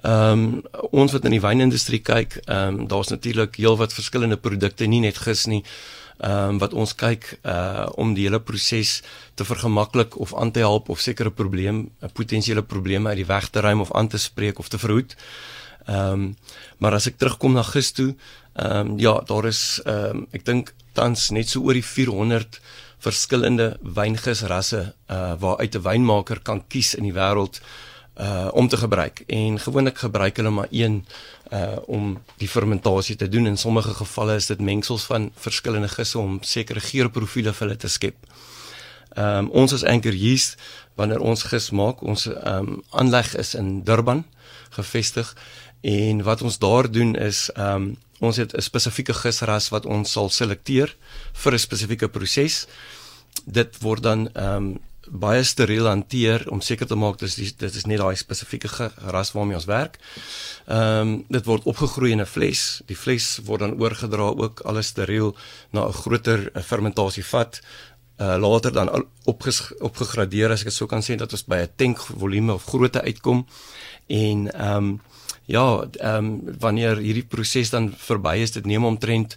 ehm 0.02 0.32
um, 0.32 0.62
ons 0.92 1.12
wat 1.12 1.26
in 1.28 1.36
die 1.36 1.44
wynindustrie 1.44 2.00
kyk, 2.00 2.40
ehm 2.46 2.80
um, 2.80 2.88
daar's 2.88 3.10
natuurlik 3.12 3.56
heelwat 3.60 3.94
verskillende 3.94 4.38
produkte, 4.38 4.86
nie 4.88 5.02
net 5.04 5.18
gis 5.18 5.46
nie. 5.46 5.64
Ehm 6.20 6.56
um, 6.56 6.58
wat 6.60 6.74
ons 6.74 6.96
kyk 6.96 7.40
uh 7.44 7.88
om 7.96 8.14
die 8.14 8.28
hele 8.28 8.40
proses 8.40 9.02
te 9.36 9.46
vergemaklik 9.46 10.18
of 10.20 10.36
aan 10.36 10.52
te 10.52 10.60
help 10.60 10.90
of 10.90 11.00
sekere 11.00 11.32
probleem, 11.32 11.92
'n 12.02 12.12
potensiële 12.14 12.64
probleme 12.64 13.10
uit 13.10 13.18
die 13.18 13.26
weg 13.26 13.50
te 13.50 13.60
ruim 13.60 13.82
of 13.82 13.92
aan 13.92 14.08
te 14.08 14.18
spreek 14.18 14.60
of 14.60 14.68
te 14.68 14.78
verhoed. 14.78 15.16
Ehm 15.86 16.12
um, 16.12 16.36
maar 16.78 16.94
as 16.94 17.08
ek 17.08 17.18
terugkom 17.18 17.54
na 17.54 17.64
gis 17.64 17.92
toe, 17.92 18.16
ehm 18.54 18.90
um, 18.90 19.00
ja, 19.00 19.22
daar 19.26 19.46
is 19.46 19.82
ehm 19.86 20.18
um, 20.18 20.28
ek 20.32 20.46
dink 20.46 20.74
tans 20.94 21.30
net 21.30 21.50
so 21.50 21.62
oor 21.62 21.74
die 21.74 21.86
400 21.86 22.60
verskillende 23.00 23.78
wyngisrasse 23.82 24.94
uh 25.08 25.34
waaruit 25.40 25.76
'n 25.76 25.84
wynmaker 25.84 26.40
kan 26.40 26.68
kies 26.68 26.96
in 26.96 27.04
die 27.04 27.14
wêreld 27.14 27.62
uh 28.20 28.50
om 28.52 28.68
te 28.68 28.78
gebruik 28.78 29.24
en 29.28 29.60
gewoonlik 29.60 29.98
gebruik 29.98 30.38
hulle 30.38 30.50
maar 30.50 30.68
een 30.72 31.06
uh 31.52 31.78
om 31.88 32.18
die 32.38 32.48
fermentasie 32.48 33.16
te 33.16 33.30
doen 33.30 33.46
in 33.48 33.58
sommige 33.58 33.94
gevalle 33.94 34.36
is 34.36 34.46
dit 34.46 34.60
mengsels 34.60 35.04
van 35.04 35.32
verskillende 35.36 35.88
gisse 35.88 36.20
om 36.20 36.40
sekere 36.42 36.80
geurprofiele 36.80 37.54
vir 37.54 37.68
hulle 37.68 37.80
te 37.80 37.88
skep. 37.88 38.16
Ehm 39.16 39.38
um, 39.38 39.50
ons 39.50 39.74
as 39.74 39.84
Anchor 39.84 40.14
Yeast 40.14 40.60
wanneer 40.96 41.20
ons 41.20 41.44
gis 41.44 41.70
maak, 41.70 42.02
ons 42.02 42.28
ehm 42.28 42.68
um, 42.68 42.84
aanleg 42.90 43.36
is 43.36 43.56
in 43.56 43.84
Durban 43.84 44.26
gevestig 44.70 45.36
en 45.82 46.24
wat 46.24 46.42
ons 46.42 46.60
daar 46.60 46.92
doen 46.92 47.16
is 47.16 47.50
ehm 47.56 47.76
um, 47.76 47.98
ons 48.20 48.38
het 48.38 48.54
'n 48.54 48.62
spesifieke 48.62 49.14
gisras 49.14 49.70
wat 49.70 49.86
ons 49.86 50.12
sal 50.12 50.30
selekteer 50.30 50.96
vir 51.34 51.54
'n 51.54 51.60
spesifieke 51.60 52.08
proses. 52.08 52.68
Dit 53.46 53.78
word 53.82 54.04
dan 54.04 54.30
ehm 54.34 54.56
um, 54.56 54.80
baie 55.10 55.44
steriel 55.44 55.88
hanteer 55.90 56.46
om 56.54 56.62
seker 56.62 56.88
te 56.88 56.96
maak 56.96 57.20
dis 57.20 57.36
dit 57.36 57.76
is 57.76 57.86
net 57.90 58.00
daai 58.02 58.16
spesifieke 58.16 58.70
ras 59.14 59.32
waarmee 59.34 59.58
ons 59.60 59.70
werk. 59.70 60.00
Ehm 60.68 61.02
um, 61.02 61.14
dit 61.30 61.46
word 61.46 61.66
opgegroei 61.66 62.12
in 62.12 62.22
'n 62.22 62.26
fles. 62.26 62.82
Die 62.86 62.96
fles 62.96 63.40
word 63.46 63.60
dan 63.60 63.80
oorgedra 63.82 64.30
ook 64.44 64.62
alles 64.66 64.88
steriel 64.88 65.36
na 65.72 65.88
'n 65.88 65.94
groter 65.94 66.52
fermentasievat. 66.64 67.62
Uh 68.20 68.36
later 68.38 68.72
dan 68.72 69.06
opgegradeer 69.80 70.52
as 70.52 70.60
ek 70.60 70.66
dit 70.66 70.74
sou 70.74 70.88
kan 70.88 71.02
sê 71.02 71.16
dat 71.16 71.32
ons 71.32 71.46
by 71.46 71.56
'n 71.56 71.70
tank 71.76 71.98
volume 72.00 72.54
of 72.54 72.66
grootte 72.66 73.02
uitkom 73.02 73.46
en 74.08 74.52
ehm 74.54 74.76
um, 74.78 75.02
ja, 75.46 75.88
ehm 75.98 76.26
um, 76.26 76.42
wanneer 76.60 76.98
hierdie 76.98 77.26
proses 77.26 77.70
dan 77.70 77.94
verby 77.98 78.38
is, 78.38 78.52
dit 78.52 78.66
neem 78.66 78.86
omtrent 78.86 79.36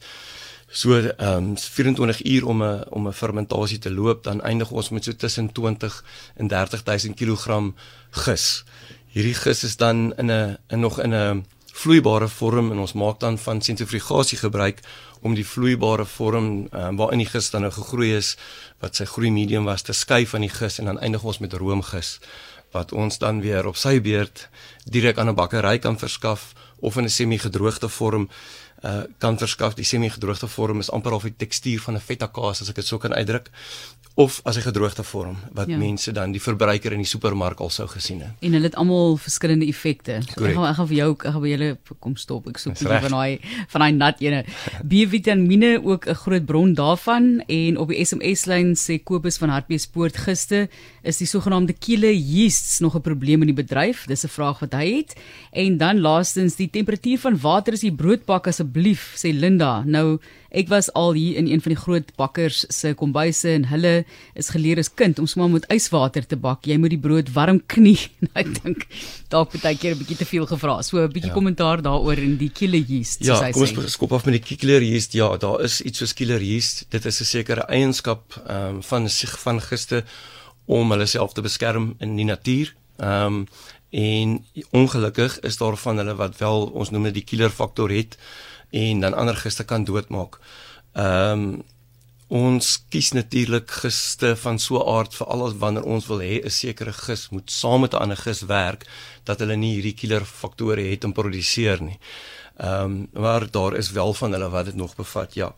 so 0.73 0.97
ehm 0.97 1.53
um, 1.53 1.57
24 1.59 2.25
uur 2.25 2.47
om 2.47 2.63
'n 2.63 2.85
om 2.89 3.09
'n 3.09 3.13
fermentasie 3.13 3.79
te 3.79 3.91
loop, 3.91 4.25
dan 4.25 4.41
eindig 4.41 4.71
ons 4.71 4.89
met 4.89 5.05
so 5.05 5.13
tussen 5.13 5.53
20 5.53 6.05
en 6.35 6.49
30000 6.49 7.15
kg 7.15 7.73
gis. 8.11 8.65
Hierdie 9.07 9.35
gis 9.35 9.65
is 9.65 9.77
dan 9.77 10.17
in 10.17 10.31
'n 10.31 10.59
in 10.69 10.81
nog 10.81 11.01
in 11.01 11.15
'n 11.15 11.45
vloeibare 11.73 12.29
vorm 12.29 12.71
en 12.71 12.79
ons 12.79 12.93
maak 12.93 13.21
dan 13.21 13.39
van 13.39 13.61
sentrifugasie 13.61 14.39
gebruik 14.39 14.81
om 15.21 15.35
die 15.35 15.47
vloeibare 15.47 16.05
vorm 16.05 16.69
um, 16.73 16.97
waarin 16.97 17.23
die 17.23 17.29
gis 17.29 17.51
dan 17.51 17.65
nou 17.65 17.73
gegroei 17.73 18.13
is 18.17 18.37
wat 18.83 18.99
sy 18.99 19.05
groei 19.05 19.31
medium 19.31 19.65
was 19.65 19.83
te 19.83 19.93
skei 19.97 20.27
van 20.27 20.45
die 20.45 20.53
gis 20.53 20.79
en 20.79 20.91
dan 20.91 20.99
eindig 20.99 21.25
ons 21.25 21.39
met 21.39 21.53
roomgis 21.53 22.19
wat 22.73 22.93
ons 22.93 23.19
dan 23.19 23.41
weer 23.41 23.67
op 23.69 23.77
sy 23.77 24.01
beurt 24.01 24.49
direk 24.85 25.19
aan 25.19 25.29
'n 25.29 25.35
bakkery 25.35 25.79
kan 25.79 25.99
verskaf 25.99 26.53
of 26.81 26.97
in 26.97 27.05
'n 27.05 27.17
semi-gedroogde 27.19 27.89
vorm 27.89 28.29
uh, 28.83 29.03
kan 29.19 29.39
verskaf. 29.39 29.75
Die 29.75 29.85
semi-gedroogde 29.85 30.49
vorm 30.49 30.79
is 30.79 30.91
amper 30.91 31.13
of 31.13 31.23
die 31.23 31.37
tekstuur 31.37 31.81
van 31.81 31.95
'n 31.95 32.01
feta 32.01 32.27
kaas 32.27 32.63
as 32.63 32.69
ek 32.69 32.75
dit 32.75 32.87
sou 32.87 32.99
kan 32.99 33.15
uitdruk 33.15 33.51
of 34.15 34.41
as 34.45 34.57
'n 34.57 34.61
gedroogde 34.61 35.03
vorm 35.03 35.37
wat 35.53 35.69
ja. 35.69 35.77
mense 35.77 36.13
dan 36.13 36.33
die 36.33 36.43
verbruiker 36.43 36.93
in 36.93 36.99
die 36.99 37.07
supermark 37.07 37.61
al 37.61 37.71
sou 37.71 37.89
gesien 37.89 38.21
het. 38.21 38.31
En 38.41 38.53
hulle 38.53 38.65
het 38.65 38.75
almal 38.75 39.17
verskillende 39.17 39.67
effekte. 39.67 40.21
So 40.35 40.45
ek 40.45 40.55
gaan 40.55 40.69
ek 40.69 40.77
gaan 40.77 40.89
vir 40.89 40.97
jou 40.97 41.11
ek 41.13 41.23
gaan 41.23 41.41
by 41.41 41.49
julle 41.49 41.79
kom 41.99 42.17
stop. 42.17 42.49
Ek 42.49 42.59
soek 42.59 42.77
van 42.77 43.11
daai 43.11 43.41
van 43.69 43.81
daai 43.81 43.93
nat 43.93 44.21
ene. 44.21 44.45
B-vitamiene 44.85 45.81
ook 45.85 46.07
'n 46.07 46.15
groot 46.15 46.45
bron 46.45 46.75
daarvan 46.75 47.43
en 47.47 47.79
op 47.79 47.89
die 47.89 48.05
SMS 48.05 48.45
lyn 48.45 48.75
sê 48.77 49.03
Kobus 49.03 49.39
van 49.39 49.49
Hartbeespoort 49.49 50.17
gister 50.17 50.69
is 51.03 51.17
die 51.19 51.27
sogenaamde 51.27 51.73
killer 51.73 52.13
yeasts 52.13 52.81
nog 52.81 52.95
'n 52.95 53.01
probleem 53.01 53.41
in 53.41 53.55
die 53.55 53.65
bedryf. 53.65 54.05
Dis 54.07 54.25
'n 54.25 54.29
vraag 54.29 54.61
wat 54.61 54.73
hy 54.73 54.97
het. 54.97 55.17
En 55.53 55.79
dan 55.79 56.01
laastens 56.01 56.57
die 56.57 56.71
temperatuur 56.71 57.19
van 57.19 57.41
water 57.41 57.73
is 57.73 57.81
die 57.81 57.95
broodbak 57.95 58.47
asseblief 58.73 59.15
sê 59.17 59.33
Linda. 59.33 59.83
Nou 59.85 60.21
Ek 60.53 60.69
was 60.69 60.91
al 60.93 61.15
hier 61.17 61.39
in 61.41 61.47
een 61.49 61.63
van 61.65 61.73
die 61.73 61.81
groot 61.81 62.11
bakkers 62.21 62.67
se 62.69 62.91
kombuise 62.93 63.49
en 63.49 63.63
hulle 63.71 64.05
is 64.37 64.51
geleer 64.53 64.77
as 64.83 64.91
kind 64.93 65.17
om 65.19 65.25
sommer 65.27 65.49
met 65.49 65.65
yswater 65.73 66.27
te 66.29 66.37
bak. 66.37 66.67
Jy 66.69 66.77
moet 66.77 66.93
die 66.93 67.01
brood 67.01 67.31
warm 67.33 67.63
knie. 67.73 67.97
Nou, 68.21 68.33
ek 68.37 68.51
dink 68.59 68.85
dalk 69.33 69.57
baie 69.63 69.79
keer 69.81 69.95
'n 69.95 70.03
bietjie 70.03 70.19
te 70.21 70.29
veel 70.29 70.45
gevra. 70.47 70.83
So 70.85 71.01
'n 71.01 71.09
bietjie 71.09 71.33
ja. 71.33 71.37
kommentaar 71.39 71.81
daaroor 71.81 72.21
in 72.21 72.37
die 72.37 72.51
killer 72.53 72.85
yeast 72.85 73.25
soos 73.25 73.41
ja, 73.41 73.49
hy 73.49 73.53
sê. 73.53 73.65
Ja, 73.65 73.73
kom 73.73 73.85
ons 73.85 73.97
skop 73.97 74.13
af 74.13 74.27
met 74.29 74.45
die 74.45 74.57
killer 74.57 74.85
yeast. 74.85 75.17
Ja, 75.17 75.33
daar 75.41 75.65
is 75.65 75.81
iets 75.81 76.05
soos 76.05 76.13
killer 76.13 76.41
yeast. 76.45 76.85
Dit 76.91 77.09
is 77.09 77.21
'n 77.21 77.25
sekere 77.25 77.65
eienskap 77.73 78.37
ehm 78.45 78.77
um, 78.77 78.83
van 78.83 79.09
sig 79.09 79.33
van 79.41 79.61
giste 79.61 80.05
om 80.67 80.93
hulle 80.93 81.07
self 81.07 81.33
te 81.33 81.41
beskerm 81.41 81.95
in 81.99 82.17
die 82.17 82.29
natuur. 82.29 82.75
Ehm 83.01 83.25
um, 83.25 83.47
en 83.93 84.45
ongelukkig 84.71 85.41
is 85.41 85.57
daar 85.57 85.77
van 85.77 85.97
hulle 86.01 86.15
wat 86.17 86.39
wel 86.41 86.67
ons 86.73 86.91
noem 86.91 87.11
dit 87.11 87.21
die 87.21 87.29
killer 87.29 87.53
faktor 87.53 87.93
het 87.93 88.17
en 88.71 89.01
dan 89.05 89.15
ander 89.15 89.37
giste 89.37 89.65
kan 89.65 89.85
doodmaak. 89.85 90.41
Ehm 90.93 91.45
um, 91.45 91.63
ons 92.33 92.69
kies 92.89 93.11
natuurlik 93.13 93.71
giste 93.83 94.31
van 94.41 94.59
so 94.59 94.81
'n 94.81 94.89
aard 94.89 95.15
vir 95.15 95.27
alles 95.27 95.59
wanneer 95.61 95.85
ons 95.85 96.07
wil 96.07 96.21
hê 96.21 96.41
'n 96.45 96.51
sekere 96.51 96.93
gis 96.93 97.29
moet 97.29 97.51
saam 97.51 97.81
met 97.81 97.93
'n 97.93 98.03
ander 98.05 98.17
gis 98.17 98.41
werk 98.41 98.87
dat 99.25 99.39
hulle 99.39 99.57
nie 99.57 99.75
hierdie 99.75 99.95
killer 100.01 100.25
faktore 100.25 100.83
het 100.91 101.05
om 101.05 101.13
produseer 101.13 101.83
nie. 101.83 101.99
Ehm 102.57 102.85
um, 102.85 103.09
maar 103.13 103.51
daar 103.51 103.77
is 103.77 103.91
wel 103.91 104.15
van 104.15 104.33
hulle 104.33 104.49
wat 104.49 104.65
dit 104.65 104.75
nog 104.75 104.97
bevat, 104.97 105.35
ja. 105.35 105.55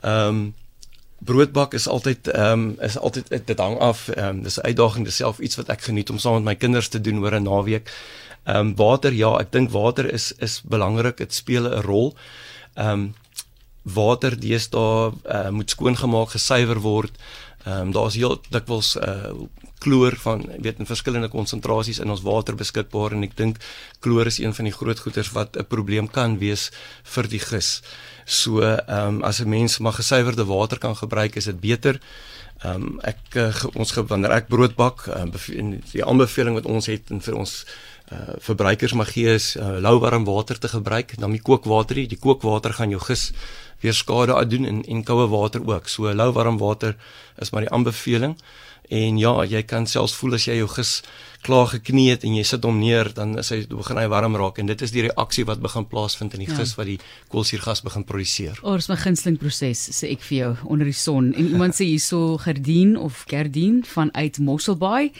Ehm 0.00 0.28
um, 0.28 0.54
broodbak 1.18 1.74
is 1.74 1.88
altyd 1.88 2.28
ehm 2.28 2.52
um, 2.52 2.76
is 2.80 2.98
altyd 2.98 3.46
dit 3.46 3.58
hang 3.58 3.78
af 3.78 4.08
ehm 4.08 4.28
um, 4.28 4.42
dis 4.42 4.58
'n 4.58 4.66
uitdaging 4.66 5.12
self 5.12 5.38
iets 5.38 5.56
wat 5.56 5.68
ek 5.68 5.82
geniet 5.82 6.10
om 6.10 6.18
saam 6.18 6.34
met 6.34 6.44
my 6.44 6.54
kinders 6.54 6.88
te 6.88 7.00
doen 7.00 7.18
oor 7.18 7.34
'n 7.34 7.42
naweek. 7.42 7.90
Ehm 8.44 8.56
um, 8.56 8.74
water 8.76 9.12
ja, 9.12 9.38
ek 9.38 9.52
dink 9.52 9.70
water 9.70 10.12
is 10.12 10.32
is 10.38 10.60
belangrik. 10.64 11.16
Dit 11.16 11.34
speel 11.34 11.68
'n 11.68 11.82
rol. 11.82 12.16
Ehm 12.74 12.88
um, 12.88 13.14
water 13.82 14.40
deesdae 14.40 15.12
uh, 15.26 15.48
moet 15.48 15.70
skoongemaak, 15.70 16.30
gesuiwer 16.30 16.80
word. 16.80 17.12
Ehm 17.64 17.80
um, 17.80 17.92
daar's 17.92 18.14
heel 18.14 18.40
dikwels 18.50 18.96
uh 18.96 19.32
kloor 19.78 20.16
van 20.16 20.44
weet 20.58 20.78
in 20.78 20.86
verskillende 20.86 21.28
konsentrasies 21.28 21.98
in 21.98 22.10
ons 22.10 22.22
water 22.26 22.54
beskikbaar 22.58 23.14
en 23.16 23.22
ek 23.22 23.36
dink 23.36 23.60
kloor 24.04 24.26
is 24.26 24.38
een 24.38 24.54
van 24.54 24.68
die 24.68 24.74
groot 24.74 24.98
goeters 24.98 25.32
wat 25.32 25.56
'n 25.56 25.66
probleem 25.68 26.08
kan 26.10 26.38
wees 26.38 26.70
vir 27.02 27.28
die 27.28 27.42
gis. 27.42 27.82
So 28.24 28.60
ehm 28.60 29.22
um, 29.22 29.22
as 29.22 29.40
'n 29.40 29.48
mens 29.48 29.78
maar 29.78 29.92
gesuiwerde 29.92 30.44
water 30.44 30.78
kan 30.78 30.96
gebruik, 30.96 31.36
is 31.36 31.44
dit 31.44 31.60
beter. 31.60 32.00
Ehm 32.58 32.74
um, 32.74 33.00
ek 33.02 33.34
uh, 33.34 33.54
ons 33.74 33.92
wanneer 33.94 34.30
ek 34.30 34.48
brood 34.48 34.74
bak, 34.74 35.06
uh, 35.06 35.24
die 35.92 36.04
aanbeveling 36.04 36.54
wat 36.54 36.66
ons 36.66 36.86
het 36.86 37.10
en 37.10 37.20
vir 37.20 37.34
ons 37.34 37.64
uh, 38.12 38.34
verbruikers 38.38 38.92
mag 38.92 39.12
gee 39.12 39.34
is 39.34 39.56
uh, 39.56 39.78
louwarm 39.78 40.24
water 40.24 40.58
te 40.58 40.68
gebruik, 40.68 41.14
dan 41.18 41.30
die 41.30 41.42
kookwater, 41.42 41.94
die 41.94 42.18
kookwater 42.18 42.72
gaan 42.72 42.90
jou 42.90 43.00
gis 43.00 43.32
weer 43.80 43.94
skade 43.94 44.34
aan 44.34 44.48
doen 44.48 44.64
en 44.64 44.82
en 44.84 45.04
koue 45.04 45.28
water 45.28 45.62
ook. 45.66 45.88
So 45.88 46.14
louwarm 46.14 46.58
water 46.58 46.96
is 47.38 47.50
maar 47.50 47.60
die 47.60 47.70
aanbeveling. 47.70 48.36
En 48.88 49.18
ja, 49.20 49.34
jy 49.44 49.62
kan 49.68 49.86
selfs 49.86 50.14
voel 50.16 50.38
as 50.38 50.46
jy 50.48 50.58
jou 50.62 50.68
gis 50.72 51.02
klaar 51.44 51.68
geknie 51.70 52.08
het 52.10 52.24
en 52.26 52.34
jy 52.34 52.44
sit 52.46 52.64
hom 52.66 52.80
neer, 52.80 53.10
dan 53.14 53.36
is 53.38 53.52
hy 53.54 53.60
begin 53.70 54.00
hy 54.00 54.06
warm 54.10 54.36
raak 54.40 54.58
en 54.58 54.70
dit 54.70 54.80
is 54.82 54.94
die 54.94 55.04
reaksie 55.06 55.44
wat 55.48 55.60
begin 55.62 55.86
plaasvind 55.86 56.34
in 56.34 56.42
die 56.42 56.50
ja. 56.50 56.56
gis 56.58 56.74
wat 56.78 56.88
die 56.88 56.98
koolsuurgas 57.32 57.84
begin 57.86 58.06
produseer. 58.08 58.58
Ons 58.66 58.88
my 58.90 58.96
gunsteling 58.98 59.38
proses 59.40 59.84
sê 59.94 60.14
ek 60.16 60.24
vir 60.26 60.38
jou 60.38 60.54
onder 60.72 60.88
die 60.88 60.96
son 60.96 61.30
en 61.34 61.52
iemand 61.52 61.78
sê 61.78 61.86
hierso 61.86 62.40
Gerdien 62.42 62.96
of 62.98 63.26
Gerdien 63.30 63.84
vanuit 63.86 64.40
Mosselbaai 64.42 65.12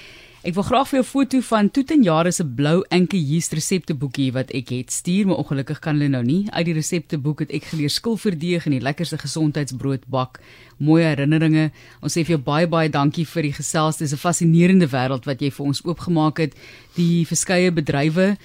Ek 0.46 0.54
wil 0.54 0.62
graag 0.62 0.86
vir 0.86 0.96
jou 1.00 1.04
foto 1.04 1.38
van 1.42 1.66
Toeten 1.74 2.04
Jare 2.06 2.30
se 2.30 2.44
blou 2.46 2.84
enke 2.94 3.18
yeast 3.18 3.56
resepteboekie 3.58 4.28
wat 4.36 4.52
ek 4.54 4.70
het 4.70 4.94
stuur, 4.94 5.26
maar 5.26 5.40
ongelukkig 5.42 5.80
kan 5.82 5.98
hulle 5.98 6.12
nou 6.12 6.22
nie. 6.22 6.44
Uit 6.54 6.68
die 6.68 6.76
resepteboek 6.76 7.42
het 7.42 7.54
ek 7.58 7.66
geleer 7.72 7.90
skilverdeeg 7.90 8.68
en 8.68 8.76
die 8.76 8.84
lekkerste 8.86 9.18
gesondheidsbrood 9.18 10.06
bak. 10.06 10.38
Mooi 10.78 11.00
herinneringe. 11.02 11.72
Ons 12.06 12.14
sê 12.14 12.22
vir 12.22 12.36
jou 12.36 12.42
baie 12.46 12.66
baie 12.70 12.86
dankie 12.94 13.24
vir 13.26 13.48
die 13.48 13.54
gesels. 13.56 13.96
Dis 13.98 14.12
'n 14.12 14.16
fascinerende 14.16 14.86
wêreld 14.86 15.26
wat 15.26 15.40
jy 15.42 15.50
vir 15.50 15.66
ons 15.66 15.82
oopgemaak 15.84 16.38
het. 16.38 16.54
Die 16.94 17.26
verskeie 17.26 17.72
bedrywe 17.72 18.36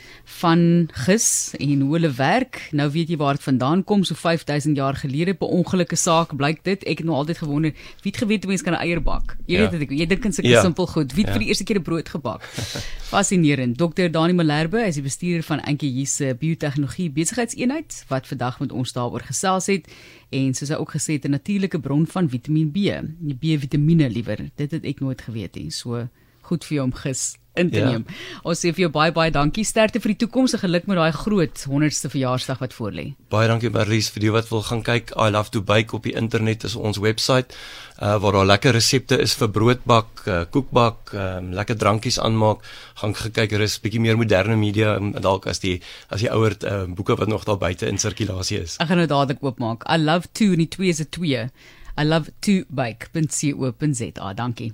van 0.41 0.89
gis 1.05 1.53
en 1.59 1.81
hoe 1.81 1.93
hulle 1.93 2.09
werk. 2.09 2.69
Nou 2.71 2.89
weet 2.89 3.09
jy 3.09 3.17
waar 3.17 3.35
dit 3.35 3.43
vandaan 3.43 3.83
kom, 3.83 4.03
so 4.03 4.15
5000 4.15 4.75
jaar 4.75 4.95
gelede. 4.95 5.33
By 5.37 5.45
ongelukkige 5.45 5.97
saak 5.97 6.35
blyk 6.35 6.63
dit. 6.63 6.83
Ek 6.83 6.97
het 6.97 7.05
nou 7.05 7.15
altyd 7.15 7.37
gewonder, 7.37 7.71
wie 8.01 8.11
het 8.11 8.17
geweet 8.17 8.47
mense 8.47 8.63
kan 8.63 8.73
'n 8.73 8.81
eier 8.81 9.01
bak? 9.01 9.37
Jy 9.45 9.57
ja. 9.57 9.69
weet 9.69 9.79
dit, 9.79 9.99
jy 9.99 10.05
dink 10.05 10.25
in 10.25 10.33
sulke 10.33 10.49
ja. 10.49 10.61
simpel 10.61 10.87
goed. 10.87 11.13
Wie 11.13 11.23
het 11.23 11.33
ja. 11.33 11.37
vir 11.37 11.39
die 11.39 11.49
eerste 11.49 11.63
keer 11.63 11.81
brood 11.81 12.09
gebak. 12.09 12.41
Fascinerend. 13.13 13.77
Dr. 13.77 14.09
Dani 14.09 14.33
Malherbe, 14.33 14.81
hy 14.81 14.87
is 14.87 14.95
die 14.95 15.03
bestuurder 15.03 15.43
van 15.43 15.61
Antjie 15.61 16.05
se 16.05 16.35
biotehnologie 16.39 17.11
besigheidseenheid 17.11 18.05
wat 18.09 18.27
vandag 18.27 18.59
met 18.59 18.71
ons 18.71 18.93
daaroor 18.93 19.21
gesels 19.21 19.67
het 19.67 19.85
en 20.33 20.53
soos 20.57 20.71
hy 20.73 20.79
ook 20.81 20.95
gesê 20.95 21.17
het 21.17 21.25
'n 21.25 21.37
natuurlike 21.37 21.79
bron 21.79 22.07
van 22.07 22.29
Vitamiin 22.29 22.71
B, 22.71 22.77
die 23.19 23.37
B-vitamiene 23.37 24.09
liewer. 24.09 24.49
Dit 24.55 24.71
het 24.71 24.83
ek 24.83 24.99
nooit 24.99 25.21
geweet 25.21 25.55
nie. 25.55 25.69
So 25.71 26.07
goed 26.41 26.65
vir 26.65 26.75
jou 26.75 26.85
om 26.85 26.93
gis 26.93 27.37
in 27.55 27.69
te 27.69 27.79
ja. 27.79 27.89
neem. 27.89 28.05
Ons 28.43 28.63
sê 28.63 28.73
vir 28.73 28.87
jou 28.87 28.91
baie 28.93 29.13
baie 29.15 29.31
dankie. 29.33 29.65
Sterkte 29.67 30.01
vir 30.03 30.13
die 30.13 30.25
toekoms 30.25 30.55
en 30.57 30.63
geluk 30.63 30.87
met 30.89 30.97
daai 30.97 31.13
groot 31.15 31.65
100ste 31.69 32.09
verjaarsdag 32.13 32.61
wat 32.63 32.75
voorlê. 32.77 33.13
Baie 33.33 33.47
dankie 33.51 33.71
Marlies 33.73 34.09
vir 34.13 34.27
die 34.27 34.33
wat 34.33 34.49
wil 34.51 34.65
gaan 34.65 34.83
kyk. 34.85 35.13
I 35.17 35.29
love 35.33 35.53
to 35.53 35.61
bake 35.61 35.95
op 35.95 36.07
die 36.07 36.15
internet 36.17 36.65
is 36.67 36.75
ons 36.75 37.01
webwerf 37.03 37.53
uh, 38.01 38.15
waar 38.21 38.31
daar 38.31 38.45
lekker 38.45 38.73
resepte 38.73 39.17
is 39.21 39.35
vir 39.37 39.51
broodbak, 39.53 40.23
uh, 40.27 40.41
koekbak, 40.49 41.13
um, 41.13 41.51
lekker 41.53 41.77
drankies 41.77 42.19
aanmaak. 42.19 42.65
Gaan 43.01 43.15
gekyk, 43.17 43.53
er 43.53 43.65
is 43.67 43.77
bietjie 43.83 44.01
meer 44.03 44.17
moderne 44.19 44.57
media 44.59 44.95
um, 44.97 45.13
dalk 45.13 45.47
as 45.51 45.61
die 45.63 45.79
as 46.09 46.23
die 46.25 46.31
ouer 46.33 46.57
uh, 46.67 46.83
boeke 46.89 47.17
wat 47.19 47.31
nog 47.31 47.45
daar 47.49 47.61
buite 47.61 47.89
in 47.89 48.01
sirkulasie 48.01 48.63
is. 48.63 48.77
Ek 48.83 48.91
gaan 48.91 49.01
nou 49.03 49.09
dadelik 49.09 49.43
oopmaak. 49.45 49.87
I 49.89 49.99
love 50.01 50.31
to 50.33 50.53
en 50.53 50.65
die 50.65 50.71
twee 50.71 50.93
is 50.93 51.01
'n 51.01 51.09
twee. 51.09 51.49
I 51.93 52.03
love 52.03 52.31
to 52.41 52.63
bake.co.za. 52.69 54.33
Dankie. 54.33 54.73